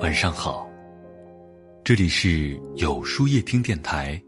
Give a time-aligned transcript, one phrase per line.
[0.00, 0.68] 晚上好，
[1.84, 4.20] 这里是有书夜听电台，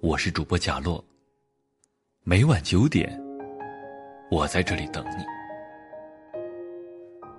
[0.00, 1.02] 我是主播贾洛。
[2.22, 3.18] 每晚九点，
[4.30, 5.24] 我在这里等你。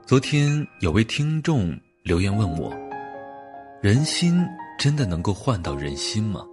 [0.06, 0.50] 昨天
[0.82, 2.74] 有位听众留言问我
[3.82, 4.36] ：“人心
[4.78, 6.46] 真的能够换到人心吗？”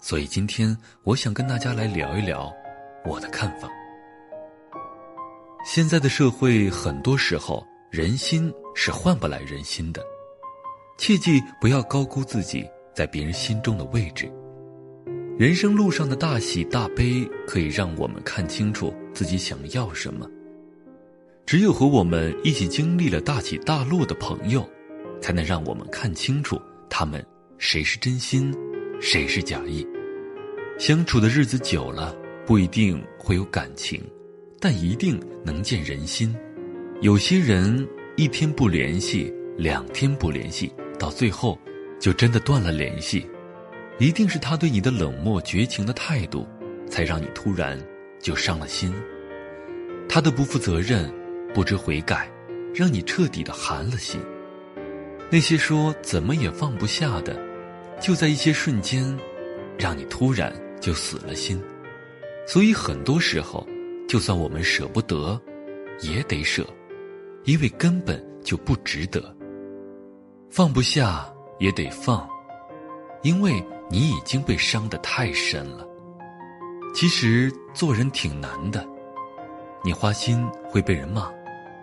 [0.00, 2.52] 所以今天我想跟大家来聊一聊
[3.04, 3.68] 我的看法。
[5.66, 10.02] 现在的社会，很多时候人心是换不来人心的，
[10.98, 12.62] 切记不要高估自己
[12.94, 14.30] 在别人心中的位置。
[15.38, 20.28] 人生路上的大喜大悲，可以让我们看清楚自己想要什么。
[21.46, 24.68] 只有和我们一起经历了大起大落的朋友，
[25.18, 27.24] 才能让我们看清楚他们
[27.56, 28.54] 谁是真心，
[29.00, 29.84] 谁是假意。
[30.78, 32.14] 相处的日子久了，
[32.46, 33.98] 不一定会有感情。
[34.64, 36.34] 但一定能见人心。
[37.02, 41.58] 有些人一天不联系，两天不联系，到最后
[42.00, 43.26] 就真的断了联系。
[43.98, 46.48] 一定是他对你的冷漠绝情的态度，
[46.88, 47.78] 才让你突然
[48.18, 48.90] 就伤了心。
[50.08, 51.12] 他的不负责任、
[51.52, 52.26] 不知悔改，
[52.74, 54.18] 让你彻底的寒了心。
[55.30, 57.38] 那些说怎么也放不下的，
[58.00, 59.14] 就在一些瞬间，
[59.78, 61.62] 让你突然就死了心。
[62.46, 63.68] 所以很多时候。
[64.14, 65.36] 就算我们舍不得，
[66.00, 66.64] 也得舍，
[67.46, 69.36] 因为根本就不值得。
[70.52, 71.26] 放不下
[71.58, 72.24] 也得放，
[73.22, 75.84] 因为你已经被伤得太深了。
[76.94, 78.86] 其实做人挺难的，
[79.84, 81.28] 你花心会被人骂，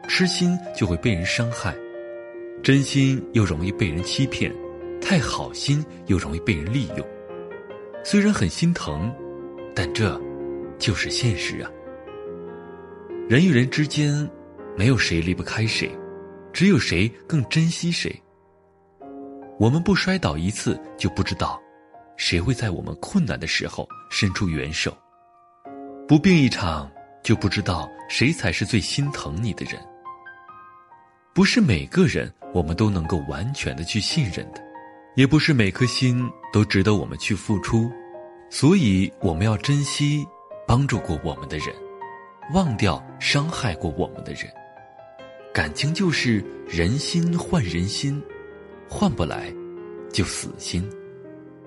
[0.08, 1.76] 痴心就会被人伤害，
[2.64, 4.56] 真心又容易被人欺骗，
[5.02, 7.06] 太好心又容易被人利用。
[8.06, 9.14] 虽然很心疼，
[9.76, 10.18] 但这
[10.80, 11.70] 就是现实啊。
[13.32, 14.30] 人与人之间，
[14.78, 15.90] 没有谁离不开谁，
[16.52, 18.14] 只有谁更珍惜谁。
[19.58, 21.58] 我们不摔倒一次就不知道，
[22.18, 24.92] 谁会在我们困难的时候伸出援手；
[26.10, 26.92] 不病一场
[27.24, 29.80] 就不知道谁才是最心疼你的人。
[31.34, 34.62] 不是每个人我们都能够完全的去信任的，
[35.16, 36.20] 也不是每颗心
[36.52, 37.90] 都值得我们去付出，
[38.50, 40.28] 所以我们要珍惜
[40.68, 41.68] 帮助过我们的人。
[42.54, 44.42] 忘掉伤害过我们的人，
[45.54, 48.22] 感情就是人心换人心，
[48.90, 49.54] 换不来，
[50.12, 50.88] 就死心。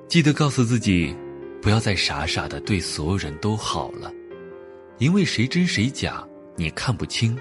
[0.09, 1.15] 记得告诉自己，
[1.63, 4.13] 不要再傻傻的对所有人都好了，
[4.99, 6.23] 因为谁真谁假
[6.57, 7.37] 你看不清。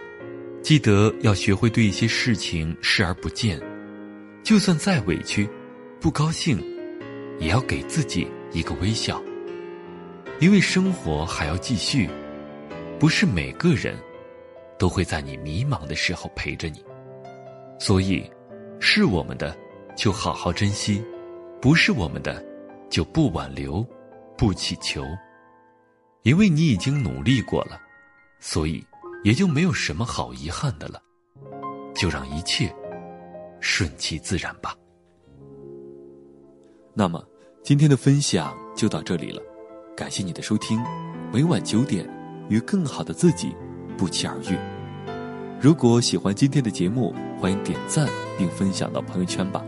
[0.62, 3.62] 记得要学会对一些事情视而不见，
[4.42, 5.48] 就算再委屈、
[6.00, 6.58] 不高兴，
[7.40, 9.22] 也要给自己一个微笑，
[10.40, 12.10] 因为生活还要继续。
[13.00, 13.98] 不是每个人
[14.78, 16.84] 都会在你迷茫的时候陪着你，
[17.80, 18.30] 所以，
[18.80, 19.56] 是我们的
[19.96, 21.04] 就好好珍惜，
[21.62, 22.44] 不是我们的
[22.90, 23.86] 就不挽留，
[24.38, 25.04] 不乞求，
[26.24, 27.80] 因为你已经努力过了，
[28.40, 28.84] 所以
[29.24, 31.02] 也就没有什么好遗憾的了，
[31.96, 32.74] 就让一切
[33.60, 34.76] 顺其自然吧。
[36.94, 37.24] 那么，
[37.64, 39.42] 今天的分享就到这里了，
[39.96, 40.80] 感谢你的收听，
[41.32, 42.08] 每晚九点。
[42.54, 43.52] 与更好的自己
[43.98, 44.56] 不期而遇。
[45.60, 49.66] 如果喜欢今天的节目，欢迎点赞并分享到朋友圈吧，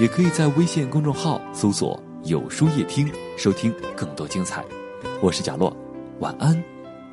[0.00, 3.06] 也可以在微信公众号搜索“有书夜听”
[3.36, 4.64] 收听更多精彩。
[5.20, 5.76] 我是贾洛，
[6.20, 6.56] 晚安，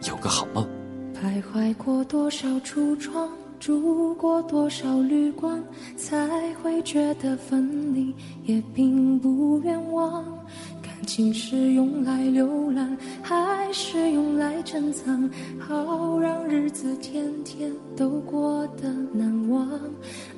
[0.08, 0.66] 有个好梦。
[1.14, 5.62] 徘徊过多少橱窗，住过多少旅馆，
[5.98, 6.30] 才
[6.64, 8.16] 会觉得分离
[8.46, 10.24] 也并不冤枉。
[11.10, 15.28] 情是用来浏览，还是用来珍藏？
[15.58, 19.68] 好让日子天天都过得难忘。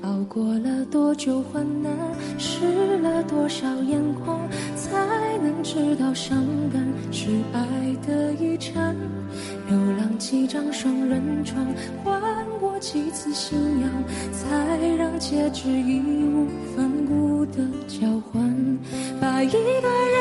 [0.03, 1.91] 熬过了多久患难，
[2.37, 4.39] 湿了多少眼眶，
[4.77, 4.97] 才
[5.43, 7.61] 能知道伤感是爱
[8.07, 8.95] 的遗产？
[9.67, 11.65] 流浪几张双人床，
[12.01, 12.21] 换
[12.61, 13.89] 过几次信仰，
[14.31, 17.57] 才让戒指义无反顾的
[17.89, 18.53] 交换？
[19.19, 20.20] 把一个人。